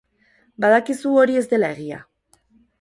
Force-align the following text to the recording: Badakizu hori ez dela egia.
Badakizu 0.65 1.13
hori 1.25 1.39
ez 1.43 1.45
dela 1.53 1.71
egia. 1.77 2.03